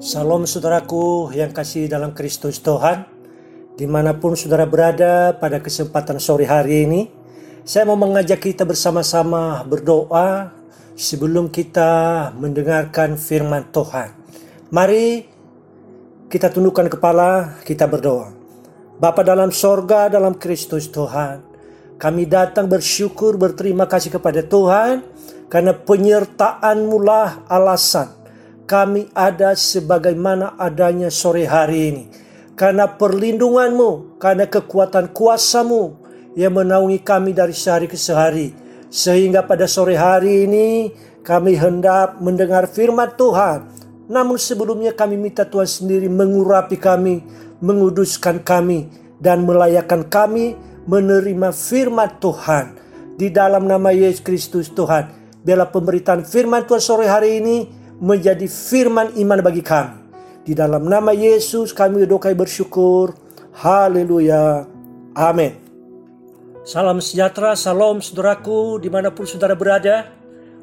[0.00, 3.04] Salam saudaraku yang kasih dalam Kristus Tuhan.
[3.76, 7.12] Di mana pun saudara berada pada kesempatan sore hari ini
[7.68, 10.56] Saya mau mengajak kita bersama-sama berdoa
[10.96, 14.16] Sebelum kita mendengarkan firman Tuhan.
[14.72, 15.28] Mari
[16.32, 18.32] kita tundukkan kepala, kita berdoa.
[18.96, 21.44] Bapa dalam sorga, dalam Kristus Tuhan
[22.00, 25.04] Kami datang bersyukur, berterima kasih kepada Tuhan
[25.52, 28.19] Karena penyertaan lah alasan
[28.70, 32.04] kami ada sebagaimana adanya sore hari ini.
[32.54, 35.98] Karena perlindunganmu, karena kekuatan kuasamu
[36.38, 38.54] yang menaungi kami dari sehari ke sehari.
[38.86, 40.94] Sehingga pada sore hari ini
[41.26, 43.66] kami hendak mendengar firman Tuhan.
[44.06, 47.26] Namun sebelumnya kami minta Tuhan sendiri mengurapi kami,
[47.58, 48.86] menguduskan kami,
[49.18, 50.54] dan melayakkan kami
[50.86, 52.78] menerima firman Tuhan.
[53.18, 55.10] Di dalam nama Yesus Kristus Tuhan.
[55.42, 60.00] Biarlah pemberitaan firman Tuhan sore hari ini menjadi firman iman bagi kami.
[60.40, 63.12] Di dalam nama Yesus kami dokai bersyukur.
[63.60, 64.64] Haleluya.
[65.12, 65.52] Amin.
[66.64, 70.16] Salam sejahtera, salam saudaraku di mana pun saudara berada.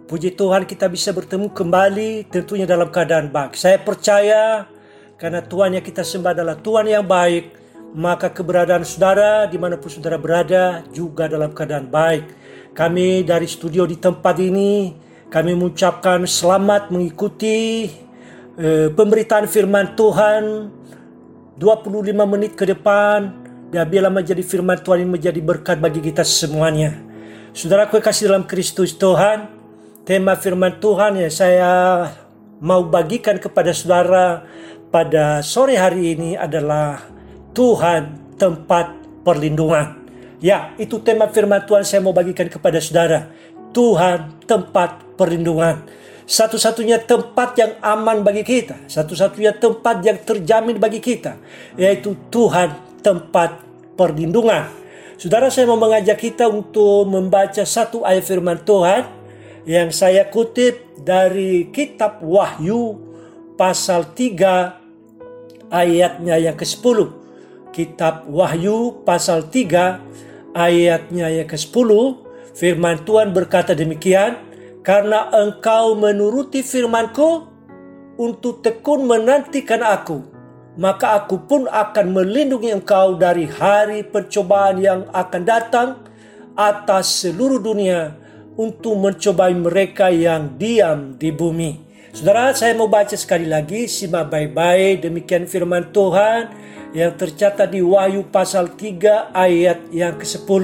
[0.09, 3.59] Puji Tuhan kita bisa bertemu kembali tentunya dalam keadaan baik.
[3.59, 4.65] Saya percaya
[5.19, 7.53] karena Tuhan yang kita sembah adalah Tuhan yang baik.
[7.97, 12.23] Maka keberadaan saudara di mana pun saudara berada juga dalam keadaan baik.
[12.71, 17.91] Kami dari studio di tempat ini kami mengucapkan selamat mengikuti
[18.55, 20.71] eh, pemberitaan firman Tuhan
[21.59, 23.35] 25 menit ke depan
[23.67, 26.95] dan biarlah menjadi firman Tuhan ini menjadi berkat bagi kita semuanya.
[27.51, 29.51] Saudara kasih dalam Kristus Tuhan,
[30.07, 31.73] tema firman Tuhan yang saya
[32.63, 34.45] mau bagikan kepada saudara
[34.87, 37.03] pada sore hari ini adalah
[37.51, 38.93] Tuhan tempat
[39.27, 40.07] perlindungan.
[40.37, 43.33] Ya, itu tema firman Tuhan saya mau bagikan kepada saudara.
[43.71, 45.83] Tuhan tempat perlindungan.
[46.27, 51.39] Satu-satunya tempat yang aman bagi kita, satu-satunya tempat yang terjamin bagi kita,
[51.79, 53.63] yaitu Tuhan tempat
[53.95, 54.67] perlindungan.
[55.15, 59.07] Saudara saya mau mengajak kita untuk membaca satu ayat firman Tuhan
[59.63, 62.99] yang saya kutip dari kitab Wahyu
[63.55, 67.07] pasal 3 ayatnya yang ke-10.
[67.71, 72.26] Kitab Wahyu pasal 3 ayatnya yang ke-10
[72.57, 74.41] firman Tuhan berkata demikian,
[74.81, 77.45] karena engkau menuruti firmanku
[78.17, 80.25] untuk tekun menantikan aku,
[80.81, 85.89] maka aku pun akan melindungi engkau dari hari percobaan yang akan datang
[86.57, 88.17] atas seluruh dunia
[88.57, 91.85] untuk mencobai mereka yang diam di bumi.
[92.09, 96.49] Saudara, saya mau baca sekali lagi, simak baik-baik demikian firman Tuhan
[96.97, 100.63] yang tercatat di Wahyu pasal 3 ayat yang ke-10.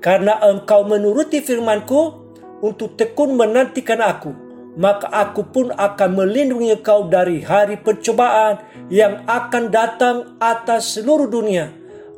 [0.00, 2.26] Karena engkau menuruti firmanku,
[2.64, 4.32] untuk tekun menantikan aku,
[4.80, 11.72] maka aku pun akan melindungi kau dari hari percobaan yang akan datang atas seluruh dunia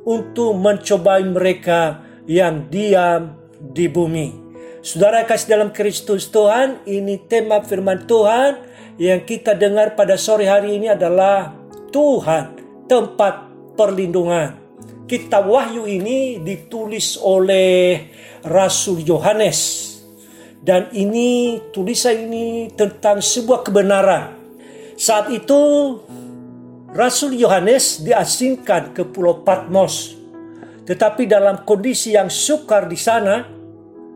[0.07, 4.47] untuk mencobai mereka yang diam di bumi.
[4.79, 8.63] Saudara kasih dalam Kristus Tuhan, ini tema firman Tuhan
[8.99, 11.51] yang kita dengar pada sore hari ini adalah
[11.91, 12.55] Tuhan
[12.87, 14.68] tempat perlindungan.
[15.09, 18.13] Kitab Wahyu ini ditulis oleh
[18.45, 19.89] Rasul Yohanes
[20.61, 24.37] dan ini tulisan ini tentang sebuah kebenaran.
[25.01, 25.57] Saat itu
[26.93, 30.13] Rasul Yohanes diasingkan ke Pulau Patmos.
[30.85, 33.49] Tetapi dalam kondisi yang sukar di sana,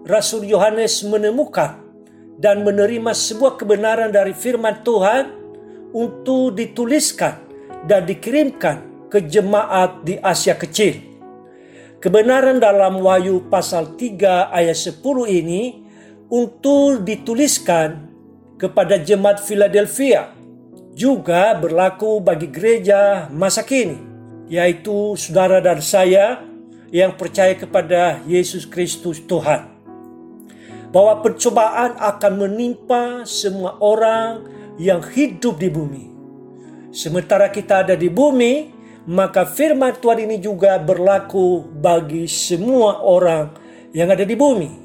[0.04, 1.80] Rasul Yohanes menemukan
[2.36, 5.24] dan menerima sebuah kebenaran dari firman Tuhan
[5.96, 7.40] untuk dituliskan
[7.88, 11.12] dan dikirimkan ke jemaat di Asia Kecil.
[12.00, 15.84] Kebenaran dalam Wahyu pasal 3 ayat 10 ini
[16.32, 18.08] untuk dituliskan
[18.56, 20.32] kepada jemaat Philadelphia
[20.96, 24.00] juga berlaku bagi gereja masa kini
[24.48, 26.40] yaitu saudara dan saya
[26.88, 29.68] yang percaya kepada Yesus Kristus Tuhan
[30.92, 34.44] bahwa percobaan akan menimpa semua orang
[34.76, 36.04] yang hidup di bumi
[36.92, 43.50] sementara kita ada di bumi maka firman Tuhan ini juga berlaku bagi semua orang
[43.90, 44.82] yang ada di bumi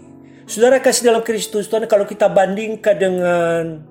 [0.47, 3.83] Saudara kasih dalam Kristus Tuhan kalau kita bandingkan dengan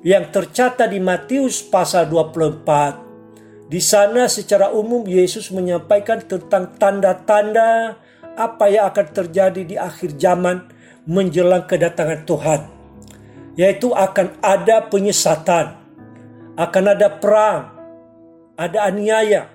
[0.00, 3.68] yang tercatat di Matius pasal 24.
[3.68, 8.00] Di sana secara umum Yesus menyampaikan tentang tanda-tanda
[8.32, 10.72] apa yang akan terjadi di akhir zaman
[11.04, 12.60] menjelang kedatangan Tuhan.
[13.60, 15.76] Yaitu akan ada penyesatan,
[16.56, 17.62] akan ada perang,
[18.56, 19.52] ada aniaya,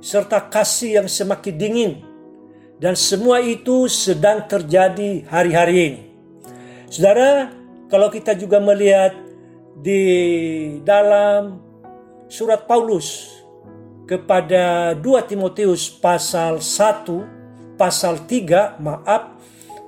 [0.00, 1.92] serta kasih yang semakin dingin
[2.80, 6.00] dan semua itu sedang terjadi hari-hari ini.
[6.88, 7.52] Saudara,
[7.92, 9.12] kalau kita juga melihat
[9.76, 10.02] di
[10.82, 11.60] dalam
[12.26, 13.28] surat Paulus
[14.08, 19.38] kepada 2 Timotius pasal 1 pasal 3 maaf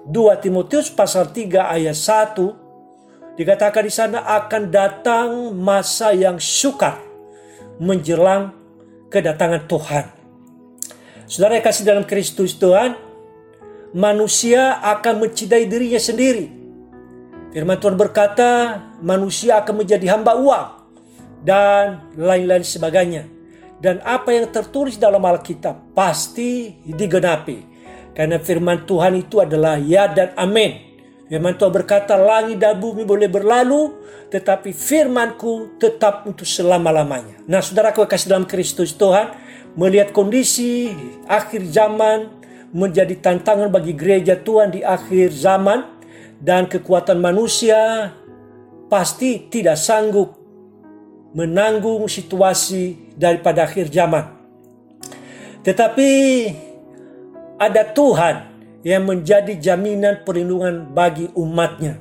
[0.07, 5.29] 2 Timotius pasal 3 ayat 1 dikatakan di sana akan datang
[5.59, 7.03] masa yang sukar
[7.83, 8.62] menjelang
[9.13, 10.05] kedatangan Tuhan.
[11.29, 12.97] Saudara yang kasih dalam Kristus Tuhan,
[13.93, 16.49] manusia akan mencintai dirinya sendiri.
[17.53, 20.69] Firman Tuhan berkata, manusia akan menjadi hamba uang
[21.45, 23.29] dan lain-lain sebagainya.
[23.83, 27.59] Dan apa yang tertulis dalam Alkitab pasti digenapi.
[28.17, 30.92] Karena firman Tuhan itu adalah ya dan amin.
[31.33, 33.89] Firman Tuhan berkata langit dan bumi boleh berlalu
[34.29, 37.41] tetapi firmanku tetap untuk selama-lamanya.
[37.49, 39.33] Nah saudara kasih dalam Kristus Tuhan
[39.73, 40.93] melihat kondisi
[41.25, 42.29] akhir zaman
[42.77, 46.05] menjadi tantangan bagi gereja Tuhan di akhir zaman
[46.37, 48.13] dan kekuatan manusia
[48.93, 50.37] pasti tidak sanggup
[51.33, 54.37] menanggung situasi daripada akhir zaman.
[55.65, 56.11] Tetapi
[57.57, 58.52] ada Tuhan
[58.83, 61.99] yang menjadi jaminan perlindungan bagi umatnya.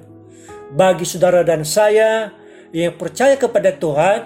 [0.74, 2.34] Bagi saudara dan saya
[2.74, 4.20] yang percaya kepada Tuhan,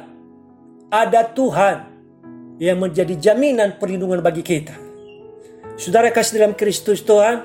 [0.88, 1.78] ada Tuhan
[2.56, 4.76] yang menjadi jaminan perlindungan bagi kita.
[5.76, 7.44] Saudara kasih dalam Kristus Tuhan,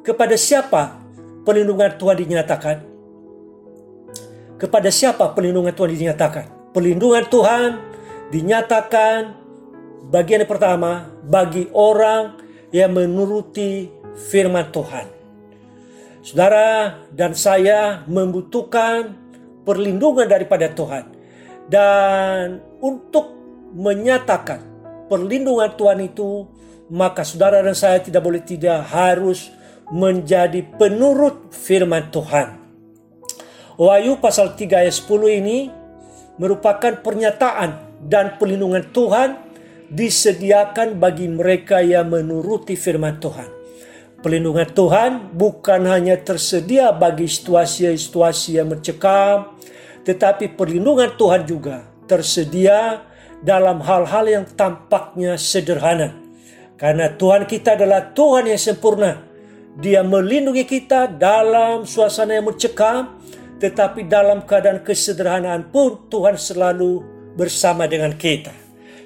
[0.00, 0.96] kepada siapa
[1.44, 2.76] perlindungan Tuhan dinyatakan?
[4.56, 6.72] Kepada siapa perlindungan Tuhan dinyatakan?
[6.72, 7.68] Perlindungan Tuhan
[8.32, 9.18] dinyatakan
[10.08, 12.40] bagian yang pertama bagi orang
[12.72, 15.06] yang menuruti firman Tuhan.
[16.22, 19.18] Saudara dan saya membutuhkan
[19.66, 21.04] perlindungan daripada Tuhan.
[21.66, 23.32] Dan untuk
[23.74, 24.60] menyatakan
[25.10, 26.46] perlindungan Tuhan itu,
[26.92, 29.50] maka saudara dan saya tidak boleh tidak harus
[29.90, 32.60] menjadi penurut firman Tuhan.
[33.80, 35.58] Wahyu pasal 3 ayat 10 ini
[36.36, 39.36] merupakan pernyataan dan perlindungan Tuhan
[39.92, 43.61] disediakan bagi mereka yang menuruti firman Tuhan.
[44.22, 49.58] Perlindungan Tuhan bukan hanya tersedia bagi situasi-situasi yang mencekam,
[50.06, 53.02] tetapi perlindungan Tuhan juga tersedia
[53.42, 56.14] dalam hal-hal yang tampaknya sederhana.
[56.78, 59.18] Karena Tuhan kita adalah Tuhan yang sempurna.
[59.74, 63.18] Dia melindungi kita dalam suasana yang mencekam,
[63.58, 67.02] tetapi dalam keadaan kesederhanaan pun Tuhan selalu
[67.34, 68.54] bersama dengan kita.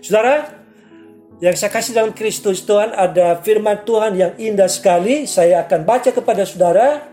[0.05, 0.56] Saudara,
[1.37, 5.29] yang saya kasih dalam Kristus Tuhan ada firman Tuhan yang indah sekali.
[5.29, 7.05] Saya akan baca kepada saudara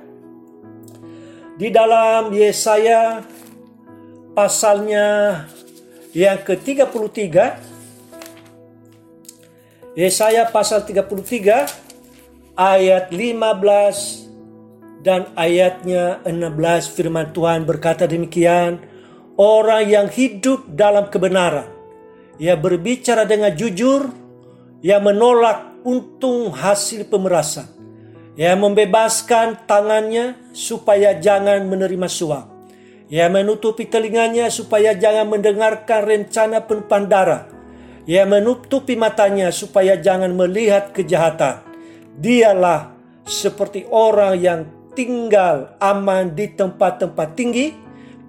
[1.59, 3.19] di dalam Yesaya
[4.31, 5.43] pasalnya
[6.15, 7.35] yang ke-33
[9.93, 18.79] Yesaya pasal 33 ayat 15 dan ayatnya 16 firman Tuhan berkata demikian
[19.35, 21.72] orang yang hidup dalam kebenaran
[22.37, 24.09] ia berbicara dengan jujur.
[24.83, 27.71] Ia menolak untung hasil pemerasan.
[28.35, 32.51] Ia membebaskan tangannya supaya jangan menerima suap.
[33.07, 37.53] Ia menutupi telinganya supaya jangan mendengarkan rencana penumpahan darah
[38.03, 41.63] ia menutupi matanya supaya jangan melihat kejahatan.
[42.19, 42.91] Dialah
[43.23, 44.59] seperti orang yang
[44.91, 47.71] tinggal aman di tempat-tempat tinggi.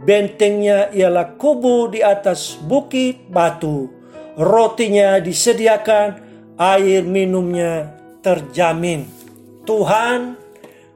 [0.04, 3.88] Bentengnya ialah kubu di atas bukit batu.
[4.37, 6.20] Rotinya disediakan,
[6.61, 9.08] air minumnya terjamin.
[9.64, 10.37] Tuhan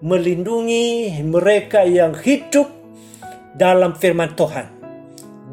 [0.04, 2.68] melindungi mereka yang hidup
[3.56, 4.66] dalam firman Tuhan.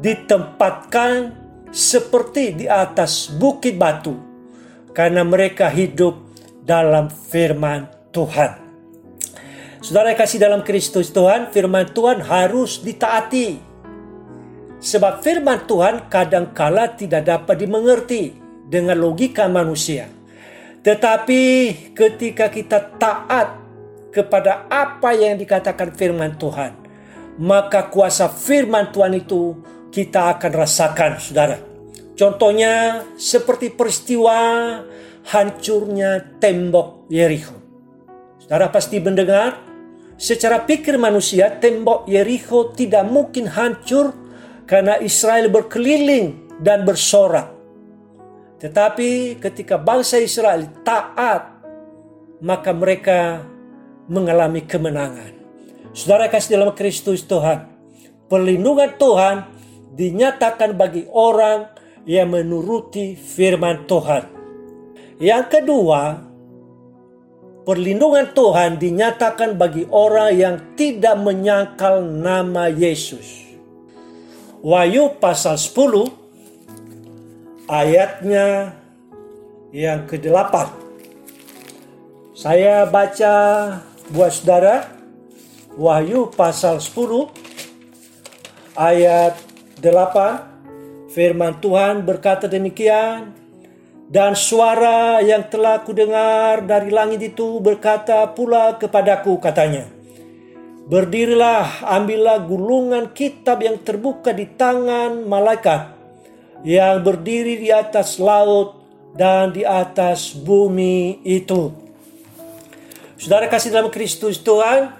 [0.04, 1.32] Ditempatkan
[1.72, 4.14] seperti di atas bukit batu
[4.92, 6.16] karena mereka hidup
[6.60, 8.65] dalam firman Tuhan.
[9.86, 13.62] Saudara kasih dalam Kristus Tuhan, firman Tuhan harus ditaati.
[14.82, 18.34] Sebab firman Tuhan kadangkala tidak dapat dimengerti
[18.66, 20.10] dengan logika manusia.
[20.82, 21.42] Tetapi
[21.94, 23.62] ketika kita taat
[24.10, 26.74] kepada apa yang dikatakan firman Tuhan,
[27.38, 29.54] maka kuasa firman Tuhan itu
[29.94, 31.62] kita akan rasakan, saudara.
[32.18, 34.34] Contohnya seperti peristiwa
[35.30, 37.54] hancurnya tembok Yeriko.
[38.42, 39.65] Saudara pasti mendengar
[40.16, 44.16] Secara pikir manusia, tembok Yeriko tidak mungkin hancur
[44.64, 47.52] karena Israel berkeliling dan bersorak.
[48.56, 51.60] Tetapi ketika bangsa Israel taat,
[52.40, 53.44] maka mereka
[54.08, 55.36] mengalami kemenangan.
[55.92, 57.68] Saudara kasih dalam Kristus Tuhan,
[58.28, 59.36] perlindungan Tuhan
[59.92, 61.68] dinyatakan bagi orang
[62.08, 64.24] yang menuruti firman Tuhan.
[65.20, 66.25] Yang kedua,
[67.66, 73.42] perlindungan Tuhan dinyatakan bagi orang yang tidak menyangkal nama Yesus.
[74.62, 76.06] Wahyu pasal 10
[77.66, 78.70] ayatnya
[79.74, 80.54] yang ke-8.
[82.38, 83.34] Saya baca
[84.14, 84.94] buat saudara
[85.76, 87.28] Wahyu pasal 10
[88.78, 89.36] ayat
[89.82, 93.45] 8 firman Tuhan berkata demikian
[94.06, 99.96] dan suara yang telah kudengar dari langit itu berkata pula kepadaku katanya
[100.86, 105.98] Berdirilah, ambillah gulungan kitab yang terbuka di tangan malaikat
[106.62, 108.78] yang berdiri di atas laut
[109.18, 111.74] dan di atas bumi itu.
[113.18, 114.94] Saudara kasih dalam Kristus Tuhan,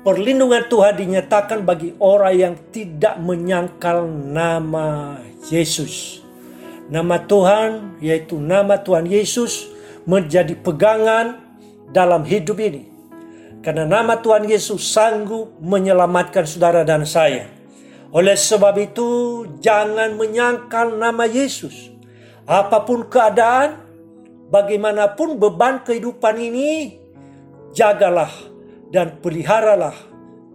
[0.00, 5.20] perlindungan Tuhan dinyatakan bagi orang yang tidak menyangkal nama
[5.52, 6.21] Yesus.
[6.92, 9.72] Nama Tuhan, yaitu nama Tuhan Yesus,
[10.04, 11.40] menjadi pegangan
[11.88, 12.92] dalam hidup ini
[13.62, 17.46] karena nama Tuhan Yesus sanggup menyelamatkan saudara dan saya.
[18.12, 19.08] Oleh sebab itu,
[19.62, 21.88] jangan menyangkal nama Yesus.
[22.44, 23.80] Apa pun keadaan,
[24.52, 27.00] bagaimanapun beban kehidupan ini,
[27.72, 28.28] jagalah
[28.92, 29.96] dan peliharalah.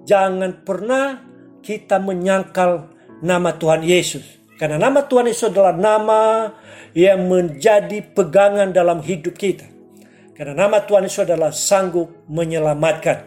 [0.06, 1.17] Jangan pernah
[1.65, 2.94] kita menyangkal
[3.25, 4.37] nama Tuhan Yesus.
[4.58, 6.50] Karena nama Tuhan Yesus adalah nama
[6.98, 9.70] yang menjadi pegangan dalam hidup kita.
[10.34, 13.26] Karena nama Tuhan Yesus adalah sanggup menyelamatkan.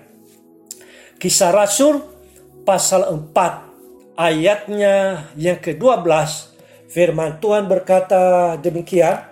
[1.23, 2.03] Kisah Rasul
[2.67, 6.07] pasal 4 ayatnya yang ke-12
[6.91, 9.31] firman Tuhan berkata demikian.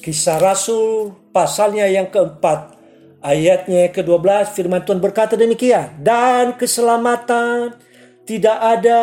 [0.00, 2.78] Kisah Rasul pasalnya yang keempat
[3.20, 6.00] ayatnya yang ke-12 firman Tuhan berkata demikian.
[6.00, 7.76] Dan keselamatan
[8.24, 9.00] tidak ada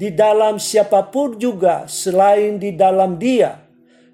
[0.00, 3.60] di dalam siapa pun juga selain di dalam dia.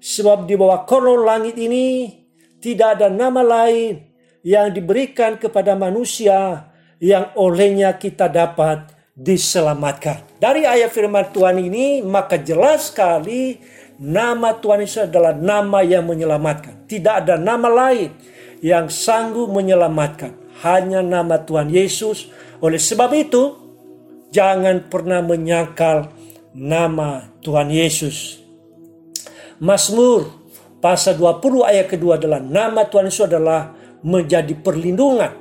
[0.03, 2.11] Sebab di bawah kolong langit ini
[2.59, 4.03] tidak ada nama lain
[4.43, 6.67] yang diberikan kepada manusia
[6.99, 10.27] yang olehnya kita dapat diselamatkan.
[10.37, 13.55] Dari ayat firman Tuhan ini maka jelas sekali
[13.95, 16.83] nama Tuhan Yesus adalah nama yang menyelamatkan.
[16.83, 18.11] Tidak ada nama lain
[18.59, 20.35] yang sanggup menyelamatkan.
[20.67, 22.27] Hanya nama Tuhan Yesus.
[22.59, 23.66] Oleh sebab itu
[24.37, 26.13] jangan pernah menyangkal
[26.53, 28.37] nama Tuhan Yesus.
[29.57, 30.29] Mazmur
[30.77, 33.73] pasal 20 ayat kedua adalah nama Tuhan Yesus adalah
[34.05, 35.33] menjadi perlindungan.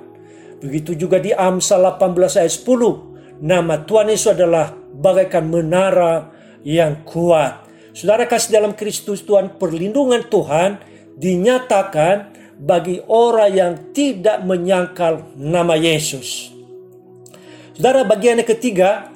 [0.65, 3.45] Begitu juga di Amsal 18 ayat 10.
[3.45, 6.33] Nama Tuhan Yesus adalah bagaikan menara
[6.65, 7.69] yang kuat.
[7.93, 10.81] Saudara kasih dalam Kristus Tuhan perlindungan Tuhan
[11.21, 16.56] dinyatakan bagi orang yang tidak menyangkal nama Yesus.
[17.77, 19.13] Saudara bagian yang ketiga,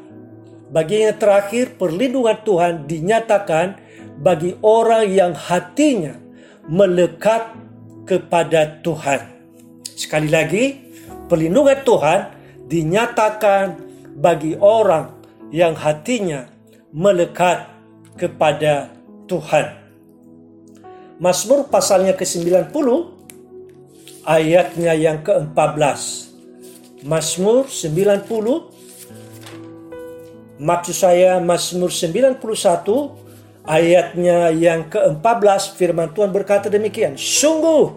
[0.69, 3.81] bagian yang terakhir perlindungan Tuhan dinyatakan
[4.21, 6.21] bagi orang yang hatinya
[6.69, 7.57] melekat
[8.05, 9.25] kepada Tuhan.
[9.97, 10.77] Sekali lagi,
[11.25, 12.21] perlindungan Tuhan
[12.69, 13.65] dinyatakan
[14.21, 15.09] bagi orang
[15.49, 16.45] yang hatinya
[16.93, 17.65] melekat
[18.21, 18.93] kepada
[19.25, 19.73] Tuhan.
[21.17, 22.77] Mazmur pasalnya ke-90
[24.29, 26.30] ayatnya yang ke-14.
[27.01, 28.29] Mazmur 90
[30.61, 32.41] maksud saya Mazmur 91
[33.65, 37.17] ayatnya yang ke-14 firman Tuhan berkata demikian.
[37.17, 37.97] Sungguh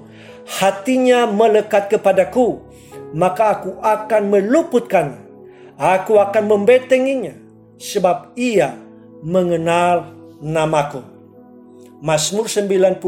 [0.59, 2.63] hatinya melekat kepadaku,
[3.11, 5.19] maka aku akan meluputkan,
[5.75, 7.35] aku akan membentenginya,
[7.79, 8.75] sebab ia
[9.19, 11.03] mengenal namaku.
[12.03, 12.99] Mazmur 91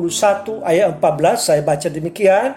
[0.64, 2.56] ayat 14 saya baca demikian.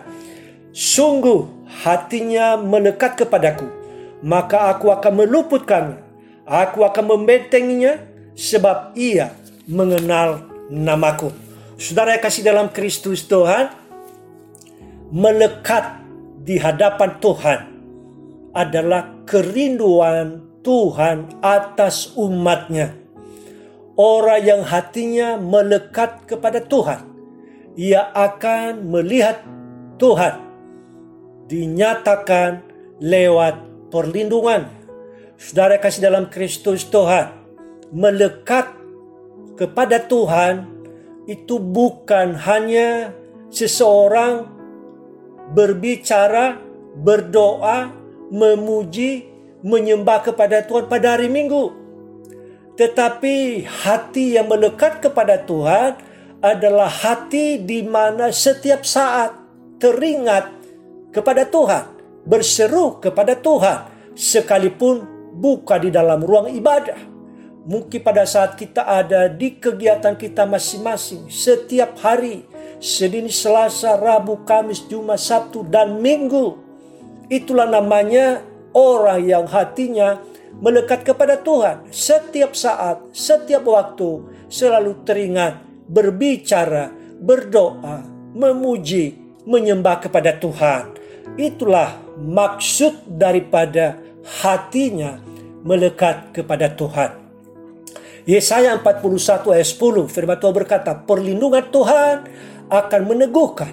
[0.79, 3.67] Sungguh hatinya melekat kepadaku,
[4.23, 5.99] maka aku akan meluputkannya,
[6.47, 7.99] aku akan membentenginya,
[8.39, 9.35] sebab ia
[9.67, 11.35] mengenal namaku.
[11.83, 13.75] Saudara yang kasih dalam Kristus Tuhan,
[15.11, 15.99] melekat
[16.47, 17.61] di hadapan Tuhan
[18.55, 22.95] adalah kerinduan Tuhan atas umatnya.
[23.99, 27.03] Orang yang hatinya melekat kepada Tuhan,
[27.75, 29.43] ia akan melihat
[29.99, 30.48] Tuhan
[31.49, 32.63] dinyatakan
[33.01, 34.69] lewat perlindungan.
[35.41, 37.33] Saudara kasih dalam Kristus Tuhan,
[37.91, 38.75] melekat
[39.57, 40.67] kepada Tuhan
[41.25, 43.13] itu bukan hanya
[43.49, 44.49] seseorang
[45.53, 46.61] berbicara,
[47.01, 47.93] berdoa,
[48.29, 49.29] memuji,
[49.65, 51.73] menyembah kepada Tuhan pada hari Minggu.
[52.79, 55.99] Tetapi hati yang melekat kepada Tuhan
[56.39, 59.35] adalah hati di mana setiap saat
[59.83, 60.58] teringat
[61.15, 61.85] kepada Tuhan,
[62.25, 65.07] berseru kepada Tuhan, sekalipun
[65.39, 67.19] buka di dalam ruang ibadah
[67.69, 72.49] Mungkin pada saat kita ada di kegiatan kita masing-masing setiap hari,
[72.81, 76.57] Senin, Selasa, Rabu, Kamis, Jumat, Sabtu, dan Minggu.
[77.29, 78.41] Itulah namanya
[78.73, 80.17] orang yang hatinya
[80.65, 85.61] melekat kepada Tuhan setiap saat, setiap waktu, selalu teringat
[85.93, 86.89] berbicara,
[87.21, 88.01] berdoa,
[88.33, 89.13] memuji,
[89.45, 90.97] menyembah kepada Tuhan.
[91.37, 93.99] Itulah maksud daripada
[94.41, 95.21] hatinya
[95.67, 97.11] melekat kepada Tuhan.
[98.29, 102.17] Yesaya 41 ayat 10 firman Tuhan berkata, perlindungan Tuhan
[102.69, 103.73] akan meneguhkan,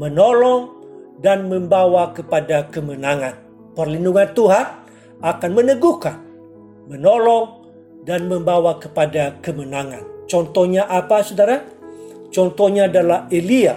[0.00, 0.80] menolong,
[1.20, 3.36] dan membawa kepada kemenangan.
[3.76, 4.66] Perlindungan Tuhan
[5.20, 6.16] akan meneguhkan,
[6.88, 7.68] menolong,
[8.02, 10.02] dan membawa kepada kemenangan.
[10.26, 11.62] Contohnya apa saudara?
[12.32, 13.76] Contohnya adalah Elia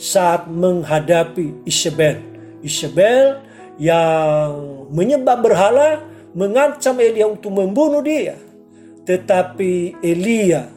[0.00, 2.29] saat menghadapi Isabel.
[2.60, 3.40] Isabel
[3.80, 4.52] yang
[4.92, 6.04] menyembah berhala
[6.36, 8.36] mengancam Elia untuk membunuh dia.
[9.08, 10.68] Tetapi Elia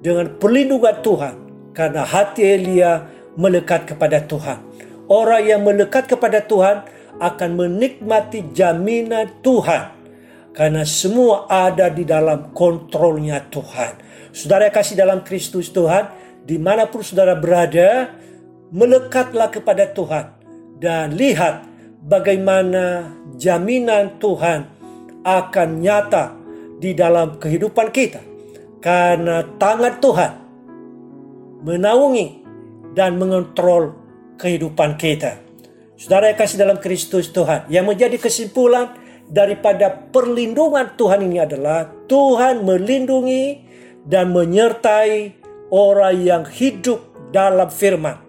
[0.00, 1.34] dengan perlindungan Tuhan
[1.76, 3.04] karena hati Elia
[3.36, 4.58] melekat kepada Tuhan.
[5.06, 6.82] Orang yang melekat kepada Tuhan
[7.20, 9.94] akan menikmati jaminan Tuhan
[10.56, 14.02] karena semua ada di dalam kontrolnya Tuhan.
[14.32, 16.10] Saudara kasih dalam Kristus Tuhan,
[16.44, 18.10] di mana pun saudara berada,
[18.72, 20.35] melekatlah kepada Tuhan
[20.76, 21.64] dan lihat
[22.04, 24.68] bagaimana jaminan Tuhan
[25.26, 26.24] akan nyata
[26.78, 28.20] di dalam kehidupan kita.
[28.78, 30.32] Karena tangan Tuhan
[31.66, 32.26] menaungi
[32.94, 33.96] dan mengontrol
[34.38, 35.42] kehidupan kita.
[35.96, 38.92] Saudara yang kasih dalam Kristus Tuhan, yang menjadi kesimpulan
[39.26, 43.64] daripada perlindungan Tuhan ini adalah Tuhan melindungi
[44.06, 45.40] dan menyertai
[45.72, 47.00] orang yang hidup
[47.34, 48.25] dalam firman.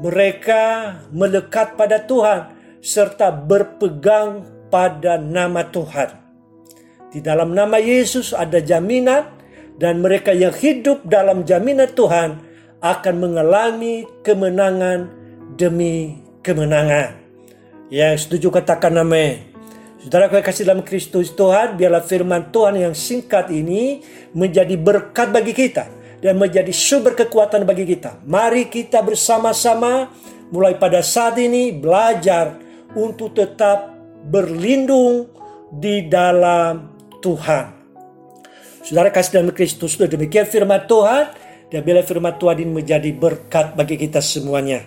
[0.00, 0.64] Mereka
[1.12, 6.16] melekat pada Tuhan serta berpegang pada nama Tuhan.
[7.12, 9.28] Di dalam nama Yesus ada jaminan
[9.76, 12.40] dan mereka yang hidup dalam jaminan Tuhan
[12.80, 15.12] akan mengalami kemenangan
[15.60, 17.20] demi kemenangan.
[17.92, 19.52] Yang setuju katakan amin.
[20.00, 24.00] Saudara kasih dalam Kristus Tuhan, biarlah firman Tuhan yang singkat ini
[24.32, 28.20] menjadi berkat bagi kita dan menjadi sumber kekuatan bagi kita.
[28.28, 30.12] Mari kita bersama-sama
[30.52, 32.60] mulai pada saat ini belajar
[32.92, 33.92] untuk tetap
[34.28, 35.32] berlindung
[35.72, 36.92] di dalam
[37.24, 37.80] Tuhan.
[38.84, 41.30] Saudara kasih dalam Kristus sudah demikian firman Tuhan
[41.70, 44.84] dan bila firman Tuhan ini menjadi berkat bagi kita semuanya.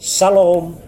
[0.00, 0.78] Salam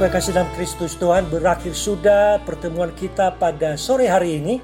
[0.08, 4.56] kasih dalam Kristus Tuhan, berakhir sudah pertemuan kita pada sore hari ini.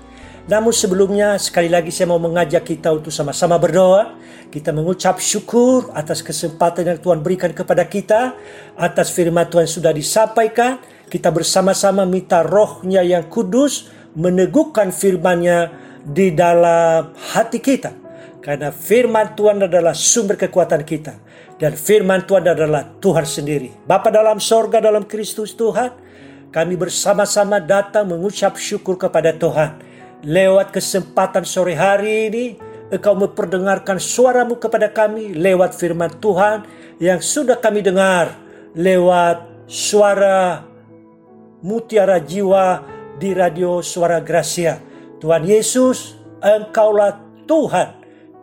[0.44, 4.16] Namun sebelumnya sekali lagi saya mau mengajak kita untuk sama-sama berdoa.
[4.48, 8.36] Kita mengucap syukur atas kesempatan yang Tuhan berikan kepada kita.
[8.76, 10.80] Atas firman Tuhan sudah disampaikan.
[11.08, 15.72] Kita bersama-sama minta rohnya yang kudus meneguhkan firmannya
[16.04, 17.92] di dalam hati kita.
[18.44, 21.23] Karena firman Tuhan adalah sumber kekuatan kita.
[21.54, 23.70] Dan firman Tuhan adalah Tuhan sendiri.
[23.86, 25.94] Bapa dalam sorga dalam Kristus Tuhan,
[26.50, 29.78] kami bersama-sama datang mengucap syukur kepada Tuhan.
[30.26, 32.46] Lewat kesempatan sore hari ini,
[32.90, 36.62] Engkau memperdengarkan suaramu kepada kami lewat firman Tuhan
[37.00, 38.36] yang sudah kami dengar
[38.76, 40.62] lewat suara
[41.64, 42.84] mutiara jiwa
[43.16, 44.78] di radio suara Gracia.
[45.22, 47.16] Tuhan Yesus, Engkaulah
[47.48, 47.88] Tuhan,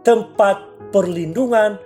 [0.02, 1.78] tempat perlindungan,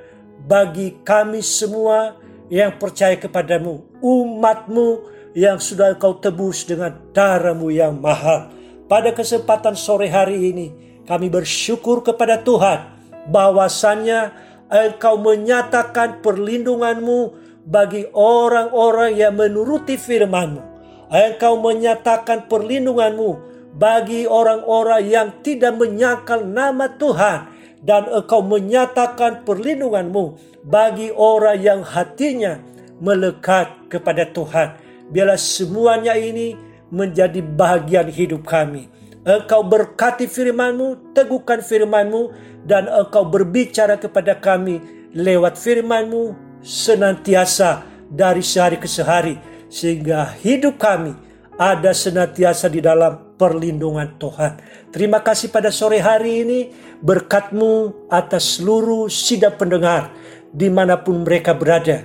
[0.45, 2.21] bagi kami semua
[2.53, 4.89] yang percaya kepadamu, umatmu
[5.34, 8.53] yang sudah kau tebus dengan darahmu yang mahal.
[8.86, 10.67] Pada kesempatan sore hari ini,
[11.10, 12.93] kami bersyukur kepada Tuhan
[13.34, 17.19] bahwasannya Engkau menyatakan perlindunganmu
[17.65, 20.62] bagi orang-orang yang menuruti firmanmu.
[21.10, 23.29] Engkau menyatakan perlindunganmu
[23.77, 27.55] bagi orang-orang yang tidak menyangkal nama Tuhan
[27.86, 32.58] dan engkau menyatakan perlindunganmu bagi orang yang hatinya
[32.98, 34.74] melekat kepada Tuhan.
[35.13, 36.58] Biarlah semuanya ini
[36.89, 38.89] menjadi bagian hidup kami.
[39.26, 42.34] Engkau berkati firmanmu, teguhkan firmanmu,
[42.65, 44.82] dan engkau berbicara kepada kami
[45.13, 46.34] lewat firmanmu
[46.65, 49.38] senantiasa dari sehari ke sehari.
[49.69, 51.13] Sehingga hidup kami
[51.56, 54.60] ada senantiasa di dalam perlindungan Tuhan.
[54.91, 56.60] Terima kasih pada sore hari ini
[57.00, 60.12] berkatmu atas seluruh sidang pendengar
[60.52, 62.04] di mana pun mereka berada.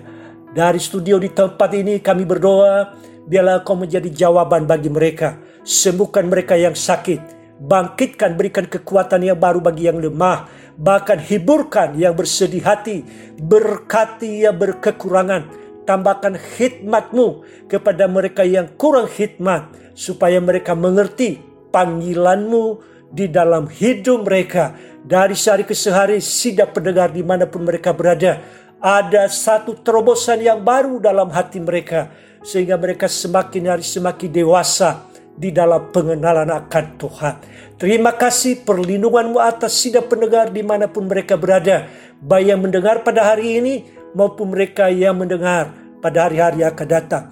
[0.50, 2.94] Dari studio di tempat ini kami berdoa
[3.26, 5.38] biarlah kau menjadi jawaban bagi mereka.
[5.62, 7.38] Sembuhkan mereka yang sakit.
[7.60, 10.50] Bangkitkan berikan kekuatan yang baru bagi yang lemah.
[10.80, 13.04] Bahkan hiburkan yang bersedih hati.
[13.38, 15.59] Berkati yang berkekurangan
[15.90, 21.42] tambahkan khidmatmu kepada mereka yang kurang khidmat supaya mereka mengerti
[21.74, 22.78] panggilanmu
[23.10, 28.38] di dalam hidup mereka dari sehari ke sehari sidak pendengar di mana pun mereka berada
[28.78, 32.14] ada satu terobosan yang baru dalam hati mereka
[32.46, 37.34] sehingga mereka semakin hari semakin dewasa di dalam pengenalan akan Tuhan.
[37.80, 41.88] Terima kasih perlindunganmu atas sidak pendengar di mana pun mereka berada.
[42.20, 43.74] Baik yang mendengar pada hari ini
[44.12, 47.24] maupun mereka yang mendengar pada hari-hari yang akan datang.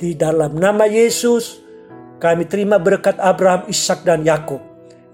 [0.00, 1.60] Di dalam nama Yesus,
[2.18, 4.58] kami terima berkat Abraham, Ishak dan Yakub,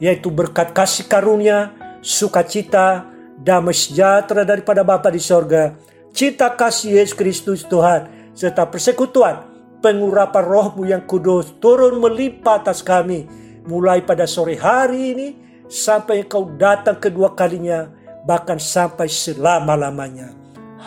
[0.00, 3.04] yaitu berkat kasih karunia, sukacita,
[3.40, 5.74] damai sejahtera daripada Bapa di sorga,
[6.14, 9.44] cita kasih Yesus Kristus Tuhan, serta persekutuan,
[9.84, 13.28] pengurapan rohmu yang kudus turun melimpah atas kami,
[13.68, 15.28] mulai pada sore hari ini,
[15.68, 17.88] sampai kau datang kedua kalinya,
[18.24, 20.32] bahkan sampai selama-lamanya.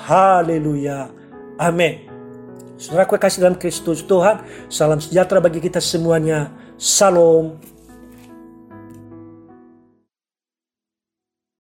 [0.06, 1.10] Haleluya.
[1.58, 2.06] Amin.
[2.78, 6.54] Saudara kasih dalam Kristus Tuhan, salam sejahtera bagi kita semuanya.
[6.78, 7.58] Salam.